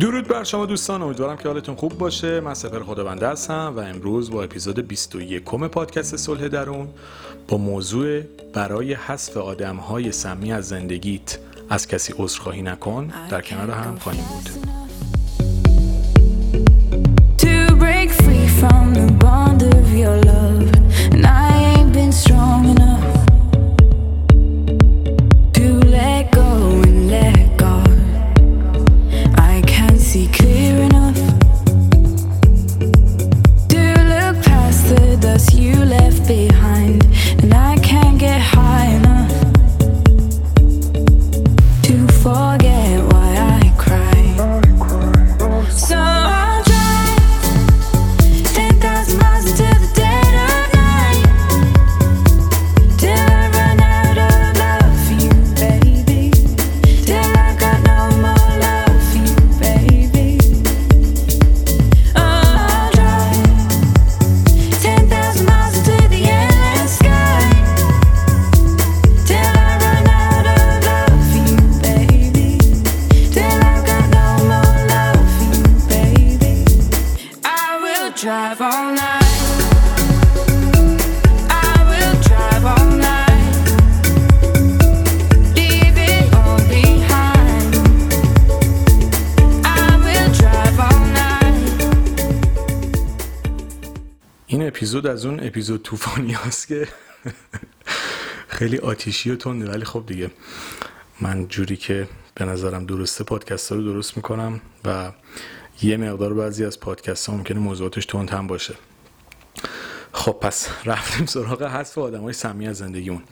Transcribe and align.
درود 0.00 0.28
بر 0.28 0.44
شما 0.44 0.66
دوستان 0.66 1.02
امیدوارم 1.02 1.36
که 1.36 1.48
حالتون 1.48 1.74
خوب 1.74 1.98
باشه. 1.98 2.40
من 2.40 2.54
سپر 2.54 2.82
خداونده 2.82 3.28
هستم 3.28 3.72
و 3.76 3.80
امروز 3.80 4.30
با 4.30 4.42
اپیزود 4.42 4.88
21 4.88 5.44
پادکست 5.44 6.16
صلح 6.16 6.48
درون 6.48 6.88
با 7.48 7.56
موضوع 7.56 8.20
برای 8.52 8.94
حذف 8.94 9.36
آدم 9.36 9.76
های 9.76 10.12
سمی 10.12 10.52
از 10.52 10.68
زندگیت 10.68 11.38
از 11.70 11.88
کسی 11.88 12.14
عذرخواهی 12.18 12.62
نکن. 12.62 13.12
در 13.30 13.40
کنار 13.40 13.70
هم 13.70 13.98
خواهیم 13.98 14.24
بود. 14.24 14.83
اپیزود 94.94 95.12
از 95.12 95.26
اون 95.26 95.46
اپیزود 95.46 95.82
طوفانی 95.82 96.32
هست 96.32 96.68
که 96.68 96.88
خیلی 98.48 98.78
آتیشی 98.78 99.30
و 99.30 99.36
تنده 99.36 99.70
ولی 99.70 99.84
خب 99.84 100.04
دیگه 100.06 100.30
من 101.20 101.48
جوری 101.48 101.76
که 101.76 102.08
به 102.34 102.44
نظرم 102.44 102.86
درسته 102.86 103.24
پادکست 103.24 103.72
رو 103.72 103.82
درست 103.82 104.16
می‌کنم 104.16 104.60
و 104.84 105.12
یه 105.82 105.96
مقدار 105.96 106.34
بعضی 106.34 106.64
از 106.64 106.80
پادکست 106.80 107.28
ها 107.28 107.36
ممکنه 107.36 107.58
موضوعاتش 107.58 108.06
تند 108.06 108.30
هم 108.30 108.46
باشه. 108.46 108.74
خب 110.12 110.32
پس 110.32 110.68
رفتیم 110.84 111.26
سراغ 111.26 111.62
حذف 111.62 111.98
آدم 111.98 112.22
های 112.22 112.32
سمی 112.32 112.68
از 112.68 112.76
زندگیمون. 112.76 113.22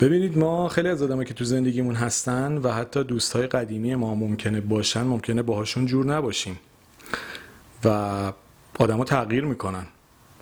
ببینید 0.00 0.38
ما 0.38 0.68
خیلی 0.68 0.88
از 0.88 1.02
آدمایی 1.02 1.28
که 1.28 1.34
تو 1.34 1.44
زندگیمون 1.44 1.94
هستن 1.94 2.58
و 2.58 2.72
حتی 2.72 3.04
دوستای 3.04 3.46
قدیمی 3.46 3.94
ما 3.94 4.14
ممکنه 4.14 4.60
باشن 4.60 5.02
ممکنه 5.02 5.42
باهاشون 5.42 5.86
جور 5.86 6.06
نباشیم 6.06 6.58
و 7.84 7.88
آدما 8.78 9.04
تغییر 9.04 9.44
می‌کنن. 9.44 9.86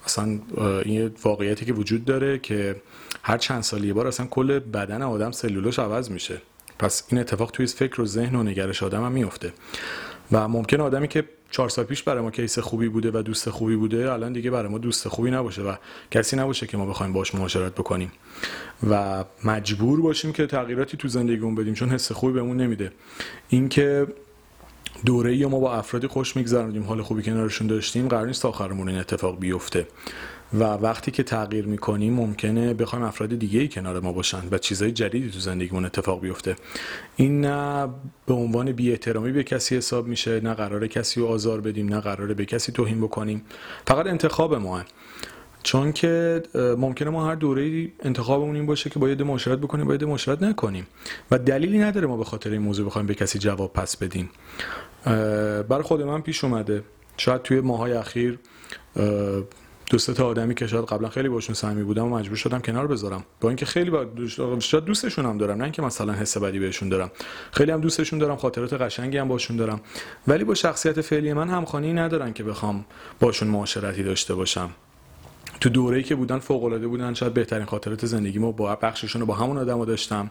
اصلا 0.07 0.39
این 0.85 1.11
واقعیتی 1.25 1.65
که 1.65 1.73
وجود 1.73 2.05
داره 2.05 2.39
که 2.39 2.77
هر 3.23 3.39
چند 3.39 3.63
سال 3.63 3.85
یه 3.85 3.93
بار 3.93 4.07
اصلا 4.07 4.27
کل 4.27 4.59
بدن 4.59 5.03
آدم 5.03 5.31
سلولوش 5.31 5.79
عوض 5.79 6.11
میشه. 6.11 6.43
پس 6.79 7.03
این 7.09 7.21
اتفاق 7.21 7.51
توی 7.51 7.67
فکر 7.67 8.01
و 8.01 8.07
ذهن 8.07 8.35
و 8.35 8.43
نگرش 8.43 8.83
آدم 8.83 9.05
هم 9.05 9.13
میفته 9.13 9.53
و 10.33 10.49
ممکن 10.49 10.81
آدمی 10.81 11.09
که 11.09 11.25
چهار 11.51 11.69
سال 11.69 11.85
پیش 11.85 12.03
برای 12.03 12.23
ما 12.23 12.31
کیس 12.31 12.59
خوبی 12.59 12.89
بوده 12.89 13.11
و 13.15 13.23
دوست 13.23 13.51
خوبی 13.51 13.77
بوده 13.77 14.13
الان 14.13 14.33
دیگه 14.33 14.51
برای 14.51 14.69
ما 14.69 14.79
دوست 14.79 15.09
خوبی 15.09 15.31
نباشه 15.31 15.63
و 15.63 15.75
کسی 16.11 16.37
نباشه 16.37 16.67
که 16.67 16.77
ما 16.77 16.87
بخوایم 16.87 17.13
باش 17.13 17.35
معاشرت 17.35 17.73
بکنیم. 17.73 18.13
و 18.91 19.25
مجبور 19.45 20.01
باشیم 20.01 20.33
که 20.33 20.47
تغییراتی 20.47 20.97
تو 20.97 21.09
زندگیمون 21.09 21.55
بدیم 21.55 21.75
چون 21.75 21.89
حس 21.89 22.13
خوبی 22.13 22.33
بهمون 22.33 22.57
نمیده. 22.57 22.93
اینکه 23.49 24.07
دوره 25.05 25.37
یا 25.37 25.49
ما 25.49 25.61
با 25.61 25.75
افرادی 25.75 26.07
خوش 26.07 26.37
میگذروندیم 26.37 26.83
حال 26.83 27.03
خوبی 27.03 27.23
کنارشون 27.23 27.67
داشتیم 27.67 28.09
قرار 28.09 28.27
نیست 28.27 28.45
آخرمون 28.45 28.89
این 28.89 28.99
اتفاق 28.99 29.39
بیفته. 29.39 29.87
و 30.55 30.65
وقتی 30.65 31.11
که 31.11 31.23
تغییر 31.23 31.67
می‌کنیم 31.67 32.15
ممکنه 32.15 32.75
بخوایم 32.75 33.05
افراد 33.05 33.39
دیگه 33.39 33.61
ای 33.61 33.69
کنار 33.69 34.01
ما 34.01 34.13
باشن 34.13 34.43
و 34.51 34.59
چیزهای 34.59 34.93
جدیدی 34.93 35.31
تو 35.31 35.39
زندگیمون 35.39 35.85
اتفاق 35.85 36.21
بیفته. 36.21 36.57
این 37.17 37.41
نه 37.41 37.89
به 38.27 38.35
عنوان 38.35 38.73
بی 38.73 38.91
احترامی 38.91 39.33
به 39.33 39.45
کسی 39.45 39.77
حساب 39.77 40.07
میشه 40.07 40.41
نه 40.41 40.55
قرار 40.55 40.87
کسی 40.87 41.21
رو 41.21 41.27
آزار 41.27 41.61
بدیم 41.61 41.89
نه 41.89 42.01
قراره 42.01 42.35
به 42.35 42.45
کسی 42.45 42.73
توهین 42.73 43.01
بکنیم. 43.01 43.43
فقط 43.87 44.07
انتخاب 44.07 44.55
ماه. 44.55 44.85
چون 45.67 45.93
که 45.93 46.43
ممکنه 46.55 47.11
ما 47.11 47.29
هر 47.29 47.35
دوره 47.35 47.89
انتخابمون 48.03 48.57
این 48.57 48.67
باشه 48.67 48.91
که 48.91 48.99
باید 48.99 49.23
معاشرت 49.23 49.59
بکنیم 49.59 49.87
باید 49.87 50.05
معاشرت 50.05 50.43
نکنیم. 50.43 50.87
و 51.31 51.39
دلیلی 51.39 51.79
نداره 51.79 52.07
ما 52.07 52.17
به 52.17 52.25
خاطر 52.25 52.51
این 52.51 52.63
موضوع 52.63 52.87
بخوایم 52.87 53.07
به 53.07 53.15
کسی 53.15 53.39
جواب 53.39 53.73
پس 53.73 53.97
بدیم. 53.97 54.31
برای 55.69 55.83
خود 55.83 56.03
من 56.03 56.21
پیش 56.21 56.45
اومده. 56.45 56.83
شاید 57.17 57.43
توی 57.43 57.61
ماهای 57.61 57.93
اخیر 57.93 58.39
دو 59.91 59.99
تا 59.99 60.27
آدمی 60.27 60.55
که 60.55 60.67
شاید 60.67 60.85
قبلا 60.85 61.09
خیلی 61.09 61.29
باشون 61.29 61.55
صمیمی 61.55 61.83
بودم 61.83 62.13
و 62.13 62.17
مجبور 62.19 62.37
شدم 62.37 62.61
کنار 62.61 62.87
بذارم. 62.87 63.25
با 63.41 63.49
اینکه 63.49 63.67
خیلی 63.67 63.91
با 63.91 64.07
شاید 64.59 64.85
دوستشون 64.85 65.27
هم 65.27 65.39
دارم 65.39 65.57
نه 65.57 65.65
اینکه 65.65 65.83
مثلا 65.83 66.13
حس 66.13 66.37
بدی 66.37 66.59
بهشون 66.59 66.89
دارم. 66.89 67.11
خیلی 67.53 67.73
هم 67.73 67.81
دوستشون 67.81 68.19
دارم 68.19 68.37
خاطرات 68.37 68.73
قشنگی 68.73 69.19
هم 69.19 69.29
باشون 69.29 69.57
دارم. 69.57 69.81
ولی 70.29 70.45
با 70.45 70.55
شخصیت 70.55 71.01
فعلی 71.01 71.33
من 71.33 71.49
همخوانی 71.49 71.93
ندارن 71.93 72.33
که 72.33 72.45
بخوام 72.45 72.85
باشون 73.21 73.49
معاشرتی 73.49 74.03
داشته 74.03 74.35
باشم. 74.35 74.71
تو 75.61 75.69
دوره‌ای 75.69 76.03
که 76.03 76.15
بودن 76.15 76.39
فوق 76.39 76.65
العاده 76.65 76.87
بودن 76.87 77.15
شاید 77.15 77.35
بهترین 77.35 77.67
خاطرات 77.67 78.07
زندگیمو 78.07 78.53
با 78.53 78.77
بخششون 78.77 79.21
رو 79.21 79.27
با 79.27 79.35
همون 79.35 79.59
آدمو 79.59 79.85
داشتم. 79.85 80.31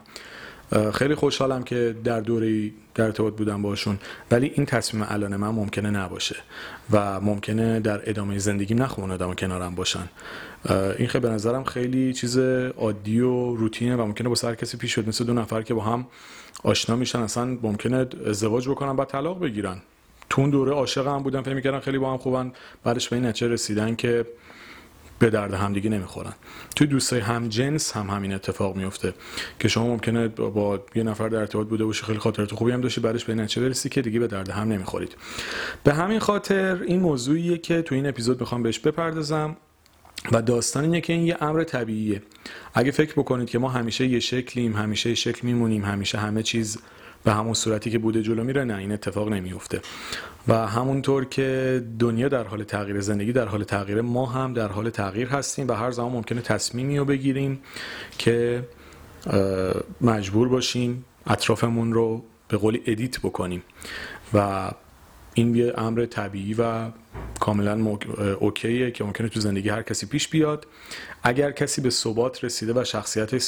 خیلی 0.94 1.14
خوشحالم 1.14 1.62
که 1.62 1.96
در 2.04 2.20
دوره 2.20 2.70
در 2.94 3.04
ارتباط 3.04 3.34
بودم 3.34 3.62
باشون 3.62 3.98
ولی 4.30 4.52
این 4.54 4.66
تصمیم 4.66 5.06
الان 5.08 5.36
من 5.36 5.48
ممکنه 5.48 5.90
نباشه 5.90 6.36
و 6.92 7.20
ممکنه 7.20 7.80
در 7.80 8.10
ادامه 8.10 8.38
زندگی 8.38 8.74
نخوام 8.74 9.10
آدم 9.10 9.34
کنارم 9.34 9.74
باشن. 9.74 10.08
این 10.98 11.08
خیلی 11.08 11.22
به 11.22 11.28
نظرم 11.28 11.64
خیلی 11.64 12.12
چیز 12.12 12.38
عادی 12.38 13.20
و 13.20 13.54
روتینه 13.54 13.96
و 13.96 14.06
ممکنه 14.06 14.28
با 14.28 14.34
سر 14.34 14.54
کسی 14.54 14.76
پیش 14.76 14.94
شد 14.94 15.08
مثل 15.08 15.24
دو 15.24 15.34
نفر 15.34 15.62
که 15.62 15.74
با 15.74 15.82
هم 15.82 16.06
آشنا 16.64 16.96
میشن. 16.96 17.18
اصلا 17.18 17.44
ممکنه 17.44 18.06
ازدواج 18.26 18.68
بکنن 18.68 18.96
بعد 18.96 19.08
طلاق 19.08 19.40
بگیرن. 19.40 19.76
تو 20.30 20.40
اون 20.40 20.50
دوره 20.50 20.72
عاشق 20.72 21.06
هم 21.06 21.22
بودن 21.22 21.42
فکر 21.42 21.54
می‌کردن 21.54 21.80
خیلی 21.80 21.98
با 21.98 22.10
هم 22.10 22.18
خوبن. 22.18 22.52
بعدش 22.84 23.08
به 23.08 23.16
این 23.16 23.26
نتیجه 23.26 23.48
رسیدن 23.48 23.94
که 23.94 24.26
به 25.18 25.30
درد 25.30 25.54
همدیگه 25.54 25.90
نمی‌خورن. 25.90 26.32
توی 26.76 26.86
دوستای 26.86 27.20
هم 27.20 27.48
جنس 27.48 27.92
هم 27.92 28.10
همین 28.10 28.34
اتفاق 28.34 28.76
میفته 28.76 29.14
که 29.58 29.68
شما 29.68 29.86
ممکنه 29.86 30.28
با 30.28 30.84
یه 30.94 31.02
نفر 31.02 31.28
در 31.28 31.38
ارتباط 31.38 31.66
بوده 31.66 31.84
باشی 31.84 32.04
خیلی 32.04 32.18
خاطرات 32.18 32.54
خوبی 32.54 32.72
هم 32.72 32.80
داشتی 32.80 33.00
بعدش 33.00 33.24
به 33.24 33.34
نتیجه 33.34 33.62
برسی 33.62 33.88
که 33.88 34.02
دیگه 34.02 34.20
به 34.20 34.26
درد 34.26 34.48
هم 34.50 34.68
نمی‌خورید. 34.68 35.16
به 35.84 35.94
همین 35.94 36.18
خاطر 36.18 36.82
این 36.82 37.00
موضوعیه 37.00 37.58
که 37.58 37.82
تو 37.82 37.94
این 37.94 38.06
اپیزود 38.06 38.40
می‌خوام 38.40 38.62
بهش 38.62 38.78
بپردازم 38.78 39.56
و 40.32 40.42
داستان 40.42 40.84
اینه 40.84 41.00
که 41.00 41.12
این 41.12 41.22
یه 41.26 41.36
امر 41.40 41.64
طبیعیه. 41.64 42.22
اگه 42.74 42.90
فکر 42.90 43.12
بکنید 43.12 43.50
که 43.50 43.58
ما 43.58 43.68
همیشه 43.68 44.06
یه 44.06 44.20
شکلیم 44.20 44.76
همیشه 44.76 45.08
یه 45.08 45.14
شکل 45.14 45.46
میمونیم 45.46 45.84
همیشه 45.84 46.18
همه 46.18 46.42
چیز 46.42 46.78
به 47.24 47.32
همون 47.32 47.54
صورتی 47.54 47.90
که 47.90 47.98
بوده 47.98 48.22
جلو 48.22 48.44
میره 48.44 48.64
نه 48.64 48.76
این 48.76 48.92
اتفاق 48.92 49.28
نمیفته. 49.28 49.80
و 50.48 50.66
همونطور 50.66 51.24
که 51.24 51.82
دنیا 51.98 52.28
در 52.28 52.44
حال 52.44 52.64
تغییر 52.64 53.00
زندگی 53.00 53.32
در 53.32 53.46
حال 53.48 53.64
تغییر 53.64 54.00
ما 54.00 54.26
هم 54.26 54.52
در 54.52 54.68
حال 54.68 54.90
تغییر 54.90 55.28
هستیم 55.28 55.68
و 55.68 55.72
هر 55.72 55.90
زمان 55.90 56.12
ممکنه 56.12 56.40
تصمیمی 56.40 56.98
رو 56.98 57.04
بگیریم 57.04 57.58
که 58.18 58.62
مجبور 60.00 60.48
باشیم 60.48 61.04
اطرافمون 61.26 61.92
رو 61.92 62.24
به 62.48 62.56
قولی 62.56 62.82
ادیت 62.86 63.18
بکنیم. 63.18 63.62
و 64.34 64.70
این 65.34 65.54
یه 65.54 65.72
امر 65.76 66.06
طبیعی 66.06 66.54
و 66.54 66.88
کاملا 67.40 67.98
اوکیه 68.40 68.90
که 68.90 69.04
ممکنه 69.04 69.28
تو 69.28 69.40
زندگی 69.40 69.68
هر 69.68 69.82
کسی 69.82 70.06
پیش 70.06 70.28
بیاد. 70.28 70.66
اگر 71.22 71.50
کسی 71.50 71.80
به 71.80 71.90
ثبات 71.90 72.44
رسیده 72.44 72.80
و 72.80 72.84
شخصیت 72.84 73.38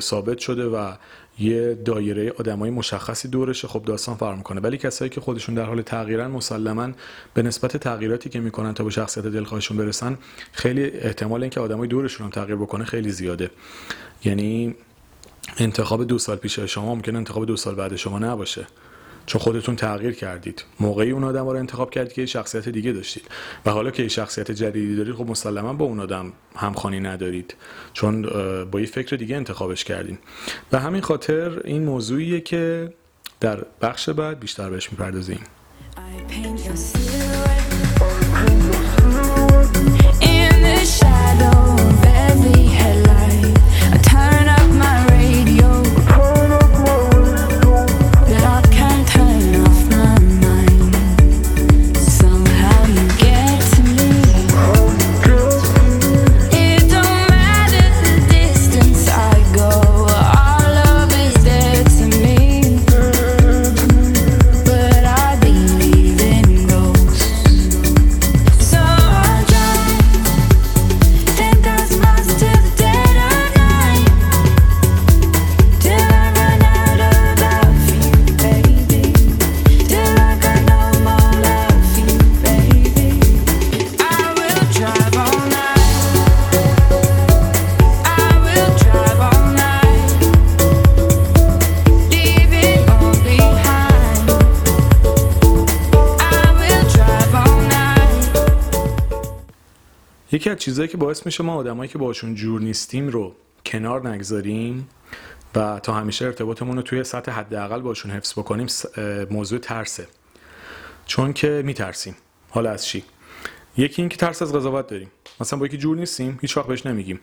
ثابت 0.00 0.38
شده 0.38 0.64
و 0.64 0.92
یه 1.38 1.74
دایره 1.74 2.32
آدمای 2.38 2.70
مشخصی 2.70 3.28
دورشه 3.28 3.68
خب 3.68 3.82
داستان 3.82 4.14
فرق 4.14 4.36
می‌کنه. 4.36 4.60
ولی 4.60 4.78
کسایی 4.78 5.10
که 5.10 5.20
خودشون 5.20 5.54
در 5.54 5.64
حال 5.64 5.82
تغییرن 5.82 6.26
مسلما 6.26 6.88
به 7.34 7.42
نسبت 7.42 7.76
تغییراتی 7.76 8.28
که 8.30 8.40
می‌کنن 8.40 8.74
تا 8.74 8.84
به 8.84 8.90
شخصیت 8.90 9.26
دلخواهشون 9.26 9.76
برسن 9.76 10.18
خیلی 10.52 10.84
احتمال 10.84 11.42
اینکه 11.42 11.60
آدمای 11.60 11.88
دورشون 11.88 12.24
هم 12.24 12.30
تغییر 12.30 12.56
بکنه 12.56 12.84
خیلی 12.84 13.10
زیاده. 13.10 13.50
یعنی 14.24 14.74
انتخاب 15.58 16.06
دو 16.06 16.18
سال 16.18 16.36
پیش 16.36 16.58
شما 16.58 16.94
ممکن 16.94 17.16
انتخاب 17.16 17.46
دو 17.46 17.56
سال 17.56 17.74
بعد 17.74 17.96
شما 17.96 18.18
نباشه. 18.18 18.66
چون 19.26 19.40
خودتون 19.40 19.76
تغییر 19.76 20.12
کردید. 20.14 20.64
موقعی 20.80 21.10
اون 21.10 21.24
آدم 21.24 21.44
رو 21.44 21.56
انتخاب 21.56 21.90
کردید 21.90 22.12
که 22.12 22.20
یه 22.20 22.26
شخصیت 22.26 22.68
دیگه 22.68 22.92
داشتید. 22.92 23.24
و 23.66 23.70
حالا 23.70 23.90
که 23.90 24.02
یه 24.02 24.08
شخصیت 24.08 24.50
جدیدی 24.50 24.96
دارید 24.96 25.14
خب 25.14 25.30
مسلما 25.30 25.72
با 25.72 25.84
اون 25.84 26.00
آدم 26.00 26.32
همخوانی 26.56 27.00
ندارید. 27.00 27.54
چون 27.92 28.22
با 28.70 28.80
یه 28.80 28.86
فکر 28.86 29.16
دیگه 29.16 29.36
انتخابش 29.36 29.84
کردین. 29.84 30.18
و 30.72 30.78
همین 30.78 31.00
خاطر 31.00 31.60
این 31.64 31.84
موضوعیه 31.84 32.40
که 32.40 32.92
در 33.40 33.64
بخش 33.82 34.08
بعد 34.08 34.40
بیشتر 34.40 34.70
بهش 34.70 34.90
می‌پردازیم. 34.92 35.40
یکی 100.34 100.50
از 100.50 100.58
چیزهایی 100.58 100.88
که 100.88 100.96
باعث 100.96 101.26
میشه 101.26 101.44
ما 101.44 101.54
آدمایی 101.54 101.90
که 101.90 101.98
باشون 101.98 102.34
جور 102.34 102.60
نیستیم 102.60 103.08
رو 103.08 103.34
کنار 103.66 104.08
نگذاریم 104.08 104.88
و 105.54 105.80
تا 105.82 105.92
همیشه 105.92 106.24
ارتباطمون 106.24 106.76
رو 106.76 106.82
توی 106.82 107.04
سطح 107.04 107.32
حداقل 107.32 107.80
باشون 107.80 108.10
حفظ 108.10 108.32
بکنیم 108.32 108.66
موضوع 109.30 109.58
ترسه. 109.58 110.06
چون 111.06 111.32
که 111.32 111.62
میترسیم. 111.64 112.16
حالا 112.50 112.70
از 112.70 112.86
چی؟ 112.86 113.04
یکی 113.76 114.02
این 114.02 114.08
که 114.08 114.16
ترس 114.16 114.42
از 114.42 114.52
قضاوت 114.52 114.86
داریم. 114.86 115.10
مثلا 115.40 115.58
با 115.58 115.66
یکی 115.66 115.76
جور 115.76 115.96
نیستیم 115.96 116.38
هیچ 116.40 116.56
وقت 116.56 116.66
بهش 116.66 116.86
نمیگیم. 116.86 117.20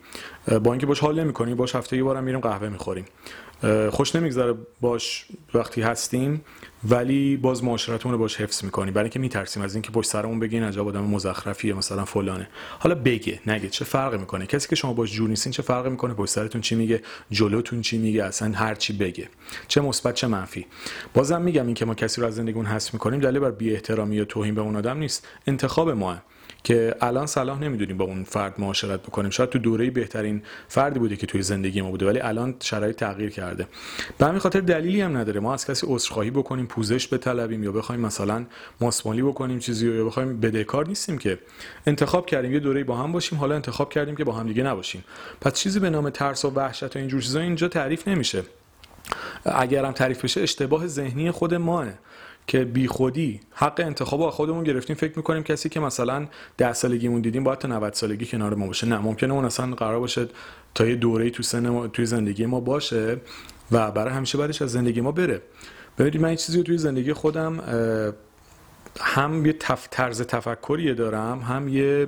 با 0.63 0.71
اینکه 0.71 0.85
باش 0.85 0.99
حال 0.99 1.19
نمی‌کنیم 1.19 1.55
باش 1.55 1.75
هفته 1.75 1.97
یه 1.97 2.03
بارم 2.03 2.23
میریم 2.23 2.39
قهوه 2.39 2.69
می‌خوریم. 2.69 3.05
خوش 3.91 4.15
نمیگذره 4.15 4.53
باش 4.81 5.25
وقتی 5.53 5.81
هستیم 5.81 6.41
ولی 6.89 7.37
باز 7.37 7.63
معاشرتمون 7.63 8.13
رو 8.13 8.19
باش 8.19 8.41
حفظ 8.41 8.63
می‌کنیم. 8.63 8.93
برای 8.93 9.03
اینکه 9.03 9.19
میترسیم 9.19 9.63
از 9.63 9.75
اینکه 9.75 9.91
پشت 9.91 10.09
سرمون 10.09 10.39
بگین 10.39 10.63
عجب 10.63 10.87
آدم 10.87 11.03
مزخرفیه 11.03 11.73
مثلا 11.73 12.05
فلانه. 12.05 12.47
حالا 12.79 12.95
بگه 12.95 13.39
نگه 13.47 13.69
چه 13.69 13.85
فرقی 13.85 14.17
می‌کنه؟ 14.17 14.45
کسی 14.45 14.67
که 14.67 14.75
شما 14.75 14.93
باش 14.93 15.11
جور 15.11 15.29
نیستین 15.29 15.51
چه 15.51 15.63
فرقی 15.63 15.89
می‌کنه؟ 15.89 16.13
پشت 16.13 16.31
سرتون 16.31 16.61
چی 16.61 16.75
میگه؟ 16.75 17.01
جلوتون 17.31 17.81
چی 17.81 17.97
میگه؟ 17.97 18.23
اصلا 18.23 18.51
هر 18.51 18.75
چی 18.75 18.93
بگه. 18.93 19.29
چه 19.67 19.81
مثبت 19.81 20.15
چه 20.15 20.27
منفی. 20.27 20.65
بازم 21.13 21.41
میگم 21.41 21.65
اینکه 21.65 21.85
ما 21.85 21.95
کسی 21.95 22.21
رو 22.21 22.27
از 22.27 22.35
زندگیمون 22.35 22.65
حذف 22.65 22.93
می‌کنیم 22.93 23.19
دلیل 23.19 23.39
بر 23.39 23.51
بی 23.51 23.73
احترامی 23.73 24.15
یا 24.15 24.25
توهین 24.25 24.55
به 24.55 24.61
اون 24.61 24.75
آدم 24.75 24.97
نیست. 24.97 25.27
انتخاب 25.47 25.89
ماه 25.89 26.21
که 26.63 26.95
الان 27.01 27.25
صلاح 27.25 27.59
نمی‌دونیم 27.59 27.97
با 27.97 28.05
اون 28.05 28.23
فرد 28.23 28.53
معاشرت 28.57 28.99
بکنیم. 28.99 29.29
شاید 29.29 29.49
تو 29.49 29.59
دوره 29.59 29.89
بهترین 29.89 30.41
فردی 30.67 30.99
بوده 30.99 31.15
که 31.15 31.27
توی 31.27 31.41
زندگی 31.41 31.81
ما 31.81 31.91
بوده 31.91 32.05
ولی 32.05 32.19
الان 32.19 32.55
شرایط 32.59 32.95
تغییر 32.95 33.29
کرده. 33.29 33.67
به 34.17 34.25
همین 34.25 34.39
خاطر 34.39 34.59
دلیلی 34.59 35.01
هم 35.01 35.17
نداره. 35.17 35.39
ما 35.39 35.53
از 35.53 35.65
کسی 35.65 35.87
عذرخواهی 35.89 36.31
بکنیم 36.31 36.67
پوزش 36.67 37.13
بطلبیم 37.13 37.63
یا 37.63 37.71
بخوایم 37.71 38.01
مثلا 38.01 38.45
ماسمالی 38.81 39.21
بکنیم 39.21 39.59
چیزی 39.59 39.93
یا 39.93 40.05
بخوایم 40.05 40.39
بدهکار 40.39 40.87
نیستیم 40.87 41.17
که 41.17 41.39
انتخاب 41.87 42.25
کردیم. 42.25 42.53
یه 42.53 42.59
دوره 42.59 42.83
با 42.83 42.97
هم 42.97 43.11
باشیم 43.11 43.39
حالا 43.39 43.55
انتخاب 43.55 43.89
کردیم 43.89 44.15
که 44.15 44.23
با 44.23 44.33
هم 44.33 44.47
دیگه 44.47 44.63
نباشیم. 44.63 45.03
پس 45.41 45.53
چیزی 45.53 45.79
به 45.79 45.89
نام 45.89 46.09
ترس 46.09 46.45
و 46.45 46.49
وحشت 46.49 46.95
و 46.95 46.99
اینجور 46.99 47.21
چیزا 47.21 47.39
اینجا 47.39 47.67
تعریف 47.67 48.07
نمیشه. 48.07 48.43
اگر 49.45 49.85
هم 49.85 49.91
تعریف 49.91 50.23
بشه 50.23 50.41
اشتباه 50.41 50.87
ذهنی 50.87 51.31
خود 51.31 51.53
ماه. 51.53 51.87
که 52.51 52.65
بیخودی 52.65 53.39
حق 53.51 53.79
انتخاب 53.85 54.29
خودمون 54.29 54.63
گرفتیم. 54.63 54.95
فکر 54.95 55.13
می‌کنیم 55.15 55.43
کسی 55.43 55.69
که 55.69 55.79
مثلا 55.79 56.27
ده 56.57 56.73
سالگیمون 56.73 57.21
دیدیم 57.21 57.43
باید 57.43 57.59
تا 57.59 57.67
90 57.67 57.93
سالگی 57.93 58.25
کنار 58.25 58.53
ما 58.53 58.67
باشه. 58.67 58.87
نه 58.87 58.97
ممکنه 58.97 59.33
اون 59.33 59.45
اصلا 59.45 59.75
قرار 59.75 59.99
باشه 59.99 60.27
تا 60.75 60.85
یه 60.85 60.95
دوره 60.95 61.29
تو 61.29 61.43
سن 61.43 61.87
توی 61.87 62.05
زندگی 62.05 62.45
ما 62.45 62.59
باشه 62.59 63.17
و 63.71 63.91
برای 63.91 64.13
همیشه 64.13 64.37
بعدش 64.37 64.61
از 64.61 64.71
زندگی 64.71 65.01
ما 65.01 65.11
بره. 65.11 65.41
ببینید 65.97 66.21
من 66.21 66.27
این 66.27 66.37
چیزی 66.37 66.57
رو 66.57 66.63
توی 66.63 66.77
زندگی 66.77 67.13
خودم 67.13 67.59
هم 68.99 69.45
یه 69.45 69.53
تف... 69.53 69.87
طرز 69.91 70.21
تفکریه 70.21 70.93
دارم 70.93 71.39
هم 71.39 71.67
یه 71.67 72.07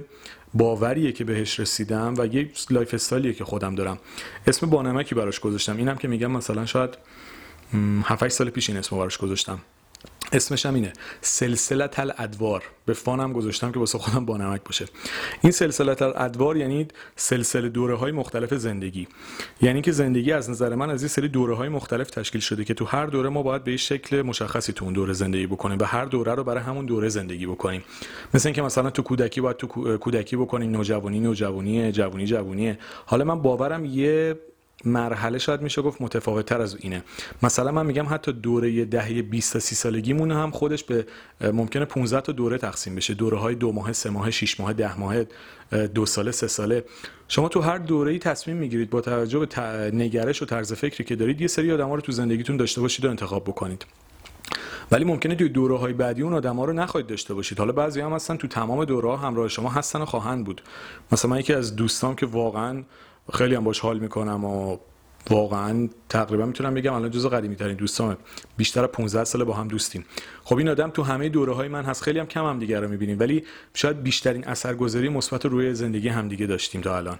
باوریه 0.53 1.11
که 1.11 1.23
بهش 1.23 1.59
رسیدم 1.59 2.13
و 2.17 2.25
یه 2.25 2.49
lifestyle 2.69 2.93
یه 2.93 3.33
که 3.33 3.45
خودم 3.45 3.75
دارم. 3.75 3.97
اسم 4.47 4.69
بانمکی 4.69 5.15
براش 5.15 5.39
گذاشتم. 5.39 5.77
اینم 5.77 5.95
که 5.95 6.07
میگم 6.07 6.31
مثلا 6.31 6.65
شاید 6.65 6.97
7 8.03 8.27
سال 8.27 8.49
پیش 8.49 8.69
این 8.69 8.77
اسم 8.79 8.97
براش 8.97 9.17
گذاشتم. 9.17 9.59
اسمش 10.33 10.65
هم 10.65 10.73
اینه 10.73 10.93
سلسلت 11.21 11.99
الادوار. 11.99 12.63
به 12.85 12.93
fun 12.93 13.23
م 13.23 13.33
گذاشتم 13.33 13.71
که 13.71 13.79
واسه 13.79 13.97
خودم 13.97 14.25
با 14.25 14.37
نمک 14.37 14.63
باشه. 14.63 14.85
این 15.41 15.51
سلسلت 15.51 16.01
الادوار 16.01 16.57
یعنی 16.57 16.87
سلسله 17.15 17.69
دوره 17.69 17.95
های 17.95 18.11
مختلف 18.11 18.53
زندگی. 18.53 19.07
یعنی 19.61 19.81
که 19.81 19.91
زندگی 19.91 20.31
از 20.31 20.49
نظر 20.49 20.75
من 20.75 20.89
از 20.89 21.01
این 21.01 21.09
سری 21.09 21.27
دوره 21.27 21.55
های 21.55 21.69
مختلف 21.69 22.09
تشکیل 22.09 22.41
شده 22.41 22.63
که 22.63 22.73
تو 22.73 22.85
هر 22.85 23.05
دوره 23.05 23.29
ما 23.29 23.43
باید 23.43 23.63
به 23.63 23.77
شکل 23.77 24.21
مشخصی 24.21 24.73
تو 24.73 24.85
اون 24.85 24.93
دوره 24.93 25.13
زندگی 25.13 25.47
بکنیم 25.47 25.77
و 25.81 25.83
هر 25.83 26.05
دوره 26.05 26.35
رو 26.35 26.43
برای 26.43 26.63
همون 26.63 26.85
دوره 26.85 27.09
زندگی 27.09 27.45
بکنیم. 27.45 27.83
مثل 28.33 28.47
اینکه 28.47 28.61
مثلا 28.61 28.89
تو 28.89 29.01
کودکی 29.01 29.41
باید 29.41 29.57
تو 29.57 29.67
کودکی 29.97 30.35
بکنیم 30.35 30.71
نوجوانی 30.71 31.19
نوجوانی 31.19 31.91
جوانی 31.91 32.25
جوونیه. 32.25 32.77
حالا 33.05 33.25
من 33.25 33.41
باورم 33.41 33.85
یه 33.85 34.35
مرحله 34.85 35.37
شاید 35.37 35.61
میشه 35.61 35.81
گفت 35.81 36.01
متفاوت 36.01 36.45
تر 36.45 36.61
از 36.61 36.77
اینه. 36.79 37.03
مثلا 37.43 37.71
من 37.71 37.85
میگم 37.85 38.05
حتی 38.09 38.33
دوره 38.33 38.85
دهه 38.85 39.21
20 39.21 39.53
تا 39.53 39.59
30 39.59 39.75
سالگیمون 39.75 40.31
هم 40.31 40.51
خودش 40.51 40.83
به 40.83 41.05
ممکنه 41.41 41.85
15 41.85 42.21
تا 42.21 42.31
دوره 42.31 42.57
تقسیم 42.57 42.95
بشه. 42.95 43.13
دوره 43.13 43.37
های 43.37 43.55
دو 43.55 43.71
ماه 43.71 43.93
سه 43.93 44.09
ماه 44.09 44.31
6 44.31 44.59
ماه 44.59 44.73
ده 44.73 44.99
ماه 44.99 45.15
دو 45.95 46.05
ساله 46.05 46.31
سه 46.31 46.47
ساله. 46.47 46.85
شما 47.27 47.49
تو 47.49 47.61
هر 47.61 47.77
دوره 47.77 48.11
ای 48.11 48.19
تصمیم 48.19 48.57
می‌گیرید 48.57 48.89
با 48.89 49.01
توجه 49.01 49.39
به 49.39 49.47
نگرش 49.93 50.41
و 50.41 50.45
طرز 50.45 50.73
فکری 50.73 51.03
که 51.03 51.15
دارید 51.15 51.41
یه 51.41 51.47
سری 51.47 51.71
آدما 51.71 51.95
رو 51.95 52.01
تو 52.01 52.11
زندگیتون 52.11 52.57
داشته 52.57 52.81
باشید 52.81 53.05
و 53.05 53.09
انتخاب 53.09 53.43
بکنید. 53.43 53.85
ولی 54.93 55.05
ممکنه 55.05 55.35
توی 55.35 55.49
دوره 55.49 55.77
های 55.77 55.93
بعدی 55.93 56.21
اون 56.21 56.33
آدم 56.33 56.55
ها 56.55 56.65
رو 56.65 56.73
نخواهید 56.73 57.07
داشته 57.07 57.33
باشید. 57.33 57.59
حالا 57.59 57.71
بعضی 57.71 58.01
هم 58.01 58.13
هستن 58.13 58.35
تو 58.35 58.47
تمام 58.47 58.85
دوره 58.85 59.09
ها 59.09 59.17
همراه 59.17 59.47
شما 59.47 59.69
هستن 59.69 60.01
و 60.01 60.05
خواهند 60.05 60.45
بود. 60.45 60.61
مثلا 61.11 61.31
من 61.31 61.39
یکی 61.39 61.53
از 61.53 61.75
دوستام 61.75 62.15
که 62.15 62.25
واقعا 62.25 62.83
خیلی 63.33 63.55
هم 63.55 63.63
باش 63.63 63.79
حال 63.79 63.99
می‌کنم 63.99 64.45
و 64.45 64.77
واقعا 65.29 65.89
تقریبا 66.09 66.45
می‌تونم 66.45 66.73
بگم 66.73 66.93
الان 66.93 67.11
جزو 67.11 67.29
قدیمی 67.29 67.55
ترین 67.55 67.75
دوستام 67.75 68.17
بیشتر 68.57 68.87
15 68.87 69.23
ساله 69.23 69.43
با 69.43 69.53
هم 69.53 69.67
دوستیم. 69.67 70.05
خب 70.43 70.57
این 70.57 70.69
آدم 70.69 70.89
تو 70.89 71.03
همه 71.03 71.29
دوره 71.29 71.53
های 71.53 71.67
من 71.67 71.83
هست. 71.83 72.03
خیلی 72.03 72.19
هم 72.19 72.25
کم 72.25 72.45
هم 72.45 72.59
دیگه 72.59 72.79
رو 72.79 72.87
می‌بینیم. 72.87 73.19
ولی 73.19 73.43
شاید 73.73 74.03
بیشترین 74.03 74.47
اثرگذاری 74.47 75.09
مثبت 75.09 75.45
روی 75.45 75.73
زندگی 75.73 76.09
هم 76.09 76.27
دیگه 76.27 76.47
داشتیم 76.47 76.81
تا 76.81 76.97
الان. 76.97 77.19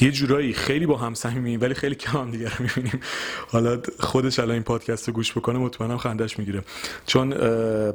یه 0.00 0.10
جورایی 0.10 0.52
خیلی 0.52 0.86
با 0.86 0.96
هم 0.96 1.14
صمیمیم 1.14 1.60
ولی 1.60 1.74
خیلی 1.74 1.94
کم 1.94 2.18
هم 2.18 2.30
دیگه 2.30 2.56
رو 2.56 2.64
می‌بینیم. 2.64 3.00
حالا 3.48 3.80
خودش 4.00 4.38
الان 4.38 4.50
این 4.50 4.62
پادکست 4.62 5.08
رو 5.08 5.14
گوش 5.14 5.32
بکنه 5.32 5.58
مطمئنم 5.58 5.98
خندش 5.98 6.38
می‌گیره. 6.38 6.62
چون 7.06 7.28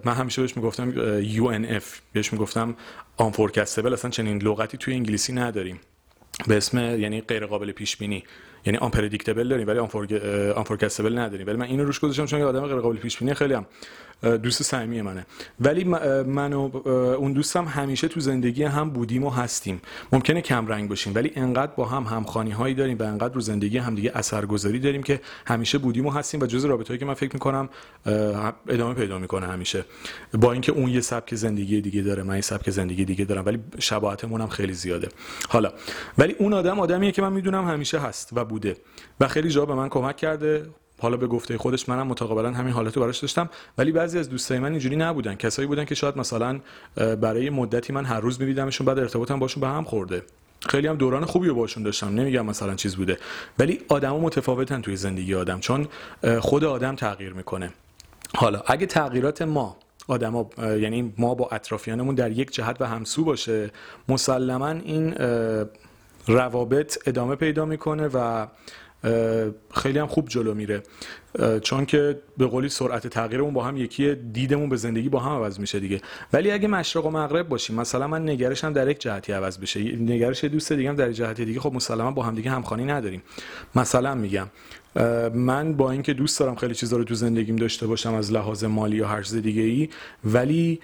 من 0.06 0.14
همیشه 0.14 0.42
بهش 0.42 0.58
می‌گفتم 0.58 0.92
UNF 1.22 1.84
بهش 2.14 2.34
می‌گفتم 2.34 2.76
آنفورکستبل 3.18 3.94
اصلا 3.94 4.12
چنین 4.12 4.42
لغتی 4.42 4.78
توی 4.78 4.94
انگلیسی 4.94 5.34
نداریم. 5.34 5.80
به 6.48 6.58
اسم 6.58 6.78
یعنی 6.78 7.22
غیر 7.22 7.46
قابل 7.46 7.72
پیش 7.72 7.98
بینی 7.98 8.24
یعنی 8.66 8.78
آنپردیکتبل 8.78 9.48
داریم 9.48 9.68
ولی 9.68 9.80
آنفورکستبل 10.56 11.18
نداریم. 11.18 11.48
ولی 11.48 11.58
من 11.58 11.66
اینو 11.66 11.86
روش 11.86 12.00
گذاشتم 12.00 12.26
چون 12.26 12.40
یه 12.40 12.46
آدم 12.46 12.68
غیر 12.68 12.80
قابل 12.80 12.98
پیش 12.98 13.18
بینی 13.18 13.34
خیلی 13.34 13.58
دوست 14.24 14.64
صمیمی 14.64 15.02
منه. 15.02 15.26
ولی 15.60 15.84
من 16.24 16.54
و 16.54 16.78
اون 17.18 17.34
دوستم 17.34 17.66
همیشه 17.66 18.08
تو 18.08 18.20
زندگی 18.20 18.64
هم 18.64 18.90
بودیم 18.90 19.24
و 19.24 19.30
هستیم. 19.30 19.82
ممکنه 20.12 20.42
کم 20.42 20.68
رنگ 20.68 20.90
باشیم 20.90 21.16
ولی 21.16 21.32
انقدر 21.36 21.72
با 21.76 21.86
هم 21.86 22.04
همخوانی 22.04 22.52
هایی 22.52 22.76
داریم 22.76 22.98
و 22.98 23.04
انقدر 23.04 23.34
رو 23.34 23.42
زندگی 23.42 23.78
هم 23.78 23.96
دیگه 23.96 24.12
اثرگذاری 24.16 24.80
داریم 24.80 25.04
که 25.04 25.22
همیشه 25.48 25.78
بودیم 25.78 26.06
و 26.06 26.10
هستیم 26.10 26.42
و 26.42 26.46
جز 26.46 26.66
رابطه 26.66 26.88
هایی 26.88 27.00
که 27.00 27.06
من 27.06 27.14
فکر 27.14 27.34
می‌کنم 27.34 27.70
ادامه 28.68 28.94
پیدا 28.94 29.20
می‌کنه 29.20 29.48
همیشه. 29.48 29.86
با 30.34 30.52
اینکه 30.52 30.72
اون 30.72 30.90
یه 30.90 31.02
سبک 31.02 31.36
زندگی 31.36 31.82
دیگه 31.82 32.02
داره 32.02 32.24
من 32.24 32.36
یه 32.36 32.42
سبک 32.42 32.70
زندگی 32.70 33.06
دیگه 33.06 33.26
دارم 33.26 33.46
ولی 33.46 33.60
شباهتمون 33.80 34.42
هم 34.42 34.48
خیلی 34.48 34.74
زیاده. 34.74 35.10
حالا 35.50 35.74
ولی 36.18 36.36
اون 36.40 36.54
آدم 36.54 36.80
آدمیه 36.80 37.12
که 37.12 37.22
من 37.22 37.34
می‌دونم 37.34 37.68
همیشه 37.68 38.00
هست 38.00 38.30
و 38.34 38.46
بوده 38.46 38.78
و 39.20 39.28
خیلی 39.28 39.50
جا 39.50 39.66
به 39.66 39.74
من 39.74 39.90
کمک 39.90 40.18
کرده. 40.18 40.66
حالا 41.00 41.18
به 41.18 41.28
گفته 41.28 41.58
خودش 41.58 41.90
منم 41.90 42.08
متقابلا 42.08 42.52
همین 42.52 42.74
حالت 42.74 42.98
رو 42.98 43.04
براش 43.04 43.20
داشتم. 43.20 43.50
ولی 43.78 43.92
بعضی 43.92 44.20
از 44.20 44.30
دوستای 44.30 44.60
من 44.60 44.72
اینجوری 44.72 44.96
نبودن. 44.96 45.36
کسایی 45.36 45.68
بودن 45.68 45.86
که 45.86 45.96
شاید 45.96 46.18
مثلا 46.18 46.60
برای 46.96 47.50
مدتی 47.50 47.94
من 47.94 48.06
هر 48.06 48.20
روز 48.20 48.42
می‌دیدمشون 48.42 48.88
بعد 48.88 49.00
ارتباطم 49.00 49.40
باشون 49.40 49.62
به 49.62 49.68
هم 49.68 49.84
خورده. 49.84 50.24
خیلی 50.60 50.88
هم 50.88 50.96
دوران 50.96 51.26
خوبی 51.26 51.48
رو 51.48 51.56
باشون 51.56 51.84
داشتم. 51.84 52.08
نمیگم 52.08 52.46
مثلا 52.46 52.76
چیز 52.76 52.96
بوده. 52.96 53.18
ولی 53.60 53.82
آدما 53.90 54.20
متفاوتن 54.20 54.82
توی 54.82 54.96
زندگی 54.96 55.36
آدم 55.36 55.60
چون 55.60 55.88
خود 56.40 56.64
آدم 56.64 56.96
تغییر 56.96 57.34
می‌کنه. 57.34 57.70
حالا 58.36 58.62
اگه 58.68 58.86
تغییرات 58.86 59.42
ما 59.42 59.78
آدما 60.08 60.50
یعنی 60.58 61.14
ما 61.18 61.36
با 61.36 61.50
اطرافیانمون 61.52 62.16
در 62.16 62.32
یک 62.32 62.52
جهت 62.52 62.78
و 62.80 62.86
همسو 62.86 63.24
باشه 63.24 63.72
مسلما 64.10 64.70
این 64.70 65.14
روابط 66.28 66.98
ادامه 67.08 67.36
پیدا 67.36 67.66
می‌کنه 67.66 68.10
و 68.14 68.48
خیلی 69.74 70.00
هم 70.00 70.08
خوب 70.08 70.30
جلو 70.30 70.54
میره. 70.54 70.84
چون 71.62 71.86
که 71.86 72.20
به 72.38 72.46
قولی 72.46 72.70
سرعت 72.70 73.08
تغییرمون 73.08 73.54
با 73.54 73.64
هم 73.64 73.78
یکی 73.78 74.16
دیدمون 74.16 74.70
به 74.70 74.76
زندگی 74.76 75.10
با 75.10 75.20
هم 75.20 75.32
عوض 75.32 75.60
میشه 75.60 75.80
دیگه. 75.80 76.02
ولی 76.34 76.52
اگه 76.52 76.68
مشرق 76.68 77.06
و 77.06 77.10
مغرب 77.10 77.50
باشیم 77.50 77.76
مثلا 77.76 78.08
من 78.08 78.30
نگرشم 78.30 78.74
در 78.74 78.90
یک 78.90 79.00
جهتی 79.00 79.34
عوض 79.34 79.58
بشه. 79.58 79.80
نگرش 79.80 80.44
دوست 80.44 80.74
دیگه 80.74 80.90
هم 80.90 80.96
در 80.96 81.12
جهت 81.12 81.42
دیگه 81.42 81.60
خب 81.60 81.74
مسلما 81.74 82.12
با 82.12 82.24
هم 82.24 82.36
دیگه 82.36 82.52
همخوانی 82.52 82.86
نداریم. 82.86 83.24
مثلا 83.76 84.16
میگم 84.16 84.48
من 85.34 85.74
با 85.74 85.92
اینکه 85.92 86.14
دوست 86.14 86.40
دارم 86.40 86.56
خیلی 86.56 86.76
چیزا 86.76 86.98
رو 86.98 87.04
تو 87.04 87.16
زندگیم 87.16 87.56
داشته 87.56 87.88
باشم 87.88 88.14
از 88.14 88.32
لحاظ 88.32 88.64
مالی 88.64 88.96
یا 88.96 89.08
هر 89.08 89.22
چیز 89.22 89.36
دیگه 89.36 89.62
ای 89.62 89.90
ولی 90.26 90.80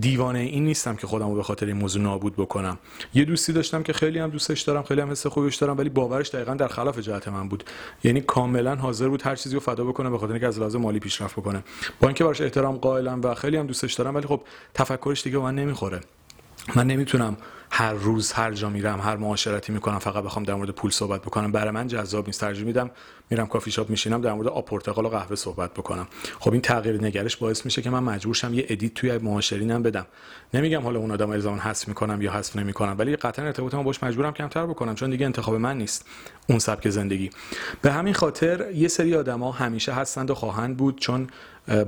دیوانه 0.00 0.38
این 0.38 0.64
نیستم 0.64 0.96
که 0.96 1.06
خودم 1.06 1.28
رو 1.28 1.34
به 1.34 1.42
خاطر 1.42 1.66
این 1.66 1.76
موضوع 1.76 2.02
نابود 2.02 2.36
بکنم. 2.36 2.78
یه 3.14 3.24
دوستی 3.24 3.52
داشتم 3.52 3.82
که 3.82 3.92
خیلی 3.92 4.18
هم 4.18 4.30
دوستش 4.30 4.60
دارم 4.60 4.82
خیلی 4.82 5.00
هم 5.00 5.10
حس 5.10 5.26
خوبش 5.26 5.56
دارم 5.56 5.78
ولی 5.78 5.88
باورش 5.88 6.28
دقیقا 6.28 6.54
در 6.54 6.68
خلاف 6.68 6.98
جهت 6.98 7.28
من 7.28 7.48
بود. 7.48 7.64
یعنی 8.04 8.20
کاملا 8.20 8.74
حاضر 8.74 9.08
بود 9.08 9.22
هر 9.22 9.36
چیزی 9.36 9.54
رو 9.54 9.60
فدا 9.60 9.84
بکنه 9.84 10.10
به 10.10 10.18
خاطر 10.18 10.32
اینکه 10.32 10.46
از 10.46 10.58
لحاظ 10.58 10.76
مالی 10.76 10.98
پیشرفت 10.98 11.36
بکنه. 11.36 11.64
با 12.00 12.08
اینکه 12.08 12.24
براش 12.24 12.40
احترام 12.40 12.76
قائلم 12.76 13.20
و 13.22 13.34
خیلی 13.34 13.56
هم 13.56 13.66
دوستش 13.66 13.94
دارم 13.94 14.14
ولی 14.14 14.26
خب 14.26 14.40
تفکرش 14.74 15.22
دیگه 15.22 15.38
من 15.38 15.54
نمی‌خوره. 15.54 16.00
من 16.74 16.86
نمی‌تونم 16.86 17.36
هر 17.70 17.92
روز 17.92 18.32
هر 18.32 18.52
جا 18.52 18.68
میرم 18.68 19.00
هر 19.00 19.16
معاشرتی 19.16 19.72
می‌کنم 19.72 19.98
فقط 19.98 20.24
بخوام 20.24 20.44
در 20.44 20.54
مورد 20.54 20.70
پول 20.70 20.90
صحبت 20.90 21.22
بکنم. 21.22 21.52
برای 21.52 21.70
من 21.70 21.86
جذاب 21.86 22.26
نیست. 22.26 22.40
ترجیح 22.40 22.64
میدم 22.64 22.90
میرم 23.30 23.46
کافی 23.46 23.70
شاپ 23.70 23.90
میشینم 23.90 24.20
در 24.20 24.32
مورد 24.32 24.48
آب 24.48 24.64
پرتقال 24.64 25.04
و 25.04 25.08
قهوه 25.08 25.36
صحبت 25.36 25.74
بکنم. 25.74 26.06
خب 26.40 26.52
این 26.52 26.60
تغییر 26.60 27.04
نگرش 27.04 27.36
باعث 27.36 27.64
میشه 27.64 27.82
که 27.82 27.90
من 27.90 28.02
مجبور 28.02 28.34
شم 28.34 28.54
یه 28.54 28.66
edit 28.68 28.94
توی 28.94 29.18
معاشرینم 29.18 29.82
بدم. 29.82 30.06
نمیگم 30.54 30.82
حالا 30.82 30.98
اون 30.98 31.10
آدم 31.10 31.30
الزاما 31.30 31.56
حذف 31.56 31.88
می‌کنم 31.88 32.22
یا 32.22 32.32
حذف 32.32 32.56
نمی‌کنم 32.56 32.94
ولی 32.98 33.16
قطعا 33.16 33.44
ارتباطمو 33.44 33.82
باش 33.82 34.02
مجبورم 34.02 34.32
کمتر 34.32 34.66
بکنم 34.66 34.94
چون 34.94 35.10
دیگه 35.10 35.26
انتخاب 35.26 35.54
من 35.54 35.78
نیست. 35.78 36.06
اون 36.48 36.58
سبک 36.58 36.88
زندگی. 36.88 37.30
به 37.82 37.92
همین 37.92 38.14
خاطر 38.14 38.70
یه 38.70 38.88
سری 38.88 39.14
آدما 39.14 39.52
همیشه 39.52 39.92
هستند 39.92 40.30
و 40.30 40.34
خواهند 40.34 40.76
بود 40.76 40.98
چون 40.98 41.26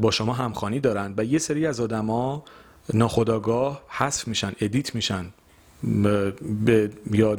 با 0.01 0.11
شما 0.11 0.33
همخوانی 0.33 0.81
دارند 0.81 1.19
و 1.19 1.25
یه 1.25 1.39
سری 1.39 1.67
از 1.67 1.81
آدما 1.81 2.45
ناخداگاه 2.95 3.83
حذف 3.89 4.29
میشن 4.29 4.53
edit 4.61 4.95
میشن. 4.95 5.33
به 6.65 6.91
یا 7.13 7.39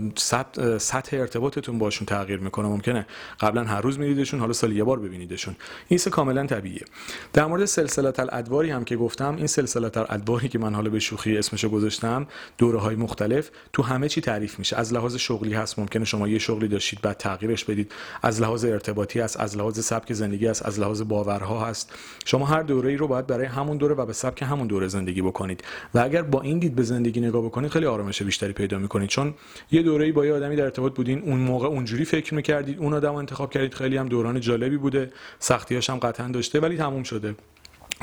سطح 0.77 1.17
ارتباطتون 1.17 1.79
باشون 1.79 2.05
تغییر 2.05 2.39
می‌کنه 2.39 2.67
ممکنه 2.67 3.05
قبلا 3.39 3.63
هر 3.63 3.81
روز 3.81 4.00
میدیدشون 4.00 4.39
حالا 4.39 4.53
سال 4.53 4.72
یه 4.72 4.84
بار 4.84 5.00
ببینیدشون. 5.00 5.55
این 5.88 6.00
کاملا 6.00 6.46
طبیعیه. 6.46 6.86
در 7.34 7.46
مورد 7.46 7.65
سلسله 7.65 8.13
الادواری 8.19 8.69
هم 8.69 8.84
که 8.84 8.96
گفتم 8.96 9.36
این 9.36 9.48
سلسله 9.48 9.98
الادواری 9.98 10.50
که 10.50 10.60
من 10.60 10.74
حالا 10.74 10.89
به 10.89 11.00
شوخی 11.00 11.38
اسمشو 11.38 11.69
گذاشتم 11.69 12.27
دوره 12.58 12.79
های 12.79 12.96
مختلف 12.96 13.50
تو 13.74 13.84
همه 13.84 14.10
چی 14.10 14.22
تعریف 14.22 14.60
میشه. 14.60 14.77
از 14.77 14.93
لحاظ 14.93 15.15
شغلی 15.15 15.53
هست 15.53 15.79
ممکنه 15.79 16.05
شما 16.05 16.27
یه 16.27 16.39
شغلی 16.39 16.67
داشتید 16.67 17.01
بعد 17.01 17.17
تغییرش 17.17 17.65
بدید. 17.65 17.91
از 18.22 18.41
لحاظ 18.41 18.65
ارتباطی 18.65 19.19
هست 19.19 19.39
از 19.39 19.58
لحاظ 19.58 19.86
سبک 19.86 20.13
زندگی 20.13 20.48
هست 20.48 20.65
از 20.65 20.79
لحاظ 20.79 21.01
باورها 21.01 21.65
هست. 21.65 21.93
شما 22.25 22.46
هر 22.46 22.62
دوره 22.62 22.89
ای 22.89 22.96
رو 22.96 23.08
باید 23.08 23.27
برای 23.27 23.46
همون 23.46 23.77
دوره 23.77 23.96
و 23.96 24.05
به 24.05 24.13
سبک 24.13 24.41
همون 24.41 24.67
دوره 24.67 24.88
زندگی 24.88 25.22
بکنید. 25.22 25.63
و 25.93 26.00
اگر 26.00 26.22
با 26.22 26.41
این 26.41 26.60
دید 26.60 26.75
به 26.75 26.84
زندگی 26.84 27.22
نگاه 27.22 27.46
بکنید 27.46 27.72
خیلی 27.72 27.86
آرامش 27.86 28.28
بیشتری 28.29 28.53
پیدا 28.53 28.77
می‌کنید 28.77 29.09
چون 29.09 29.33
یه 29.71 29.81
دوره‌ای 29.81 30.12
با 30.12 30.25
یه 30.25 30.33
آدمی 30.33 30.55
در 30.55 30.63
ارتباط 30.63 30.93
بودین 30.93 31.19
اون 31.19 31.39
موقع 31.39 31.67
اونجوری 31.67 32.05
فکر 32.05 32.33
می‌کردید 32.33 32.79
اون 32.79 32.93
آدم 32.93 33.15
انتخاب 33.15 33.51
کردید 33.51 33.74
خیلی 33.74 33.98
هم 33.98 34.07
دوران 34.07 34.39
جالبی 34.39 34.77
بوده 34.77 35.12
سختیاش 35.39 35.89
هم 35.89 35.98
قطعا 35.98 36.27
داشته 36.27 36.59
ولی 36.59 36.77
تموم 36.77 37.03
شده. 37.03 37.36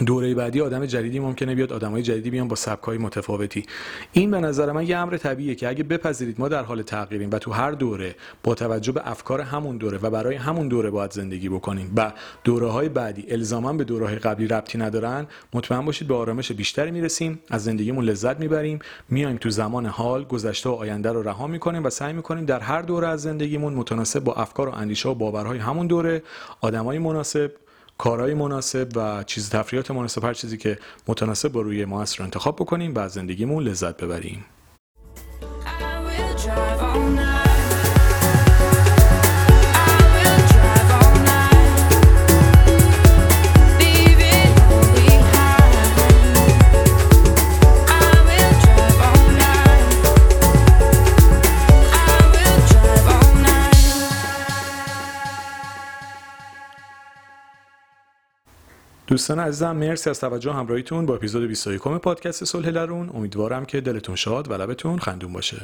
دوره 0.04 0.34
بعدی 0.34 0.60
آدم 0.60 0.86
جدیدی 0.86 1.18
ممکنه 1.18 1.54
بیاد 1.54 1.72
آدمای 1.72 2.02
جدیدی 2.02 2.30
بیان 2.30 2.48
با 2.48 2.56
سبکای 2.56 2.98
متفاوتی. 2.98 3.66
این 4.12 4.30
به 4.30 4.40
نظر 4.40 4.72
من 4.72 4.86
یه 4.86 4.96
امر 4.96 5.16
طبیعیه 5.16 5.54
که 5.54 5.68
اگه 5.68 5.84
بپذیرید 5.84 6.40
ما 6.40 6.48
در 6.48 6.62
حال 6.62 6.82
تغییریم 6.82 7.30
و 7.32 7.38
تو 7.38 7.52
هر 7.52 7.70
دوره 7.70 8.14
با 8.42 8.54
توجه 8.54 8.92
به 8.92 9.10
افکار 9.10 9.40
همون 9.40 9.76
دوره 9.76 9.98
و 10.02 10.10
برای 10.10 10.36
همون 10.36 10.68
دوره 10.68 10.90
باید 10.90 11.10
زندگی 11.10 11.48
بکنیم 11.48 11.92
و 11.96 12.12
دوره 12.44 12.66
های 12.66 12.88
بعدی 12.88 13.24
الزاما 13.28 13.72
به 13.72 13.84
دوره 13.84 14.06
های 14.06 14.16
قبلی 14.16 14.48
ربطی 14.48 14.78
ندارن 14.78 15.26
مطمئن 15.54 15.84
باشید 15.84 16.08
به 16.08 16.14
آرامش 16.14 16.52
بیشتری 16.52 16.90
می‌رسیم 16.90 17.40
از 17.50 17.64
زندگیمون 17.64 18.04
لذت 18.04 18.40
می‌بریم 18.40 18.78
میایم 19.08 19.36
تو 19.36 19.50
زمان 19.50 19.86
حال 19.86 20.24
گذشته 20.24 20.68
و 20.68 20.72
آینده 20.72 21.12
رو 21.12 21.22
رها 21.22 21.46
می‌کنیم 21.46 21.84
و 21.84 21.90
سعی 21.90 22.12
می‌کنیم 22.12 22.44
در 22.44 22.60
هر 22.60 22.82
دوره 22.82 23.08
از 23.08 23.22
زندگیمون 23.22 23.74
متناسب 23.74 24.24
با 24.24 24.34
افکار 24.34 24.68
و 24.68 24.72
اندیشه 24.72 25.08
و 25.08 25.14
باورهای 25.14 25.58
همون 25.58 25.86
دوره 25.86 26.22
آدمای 26.60 26.98
مناسب 26.98 27.52
کارهای 27.98 28.34
مناسب 28.34 28.88
و 28.96 29.22
چیز 29.22 29.50
تفریحات 29.50 29.90
مناسب 29.90 30.24
هر 30.24 30.34
چیزی 30.34 30.58
که 30.58 30.78
متناسب 31.08 31.52
با 31.52 31.60
روی 31.60 31.84
ما 31.84 32.02
رو 32.02 32.24
انتخاب 32.24 32.56
بکنیم 32.56 32.94
و 32.94 32.98
از 32.98 33.12
زندگیمون 33.12 33.64
لذت 33.64 33.96
ببریم. 33.96 34.44
دوستان 59.16 59.40
عزیزم 59.40 59.76
مرسی 59.76 60.11
از 60.11 60.20
توجه 60.20 60.52
همراهیتون 60.52 61.06
با 61.06 61.14
اپیزود 61.14 61.49
21 61.49 61.82
پادکست 61.82 62.44
صلح 62.44 62.70
درون. 62.70 63.11
امیدوارم 63.14 63.64
که 63.64 63.80
دلتون 63.80 64.16
شاد 64.16 64.50
و 64.50 64.54
لبتون 64.54 64.99
خندون 64.99 65.32
باشه. 65.32 65.56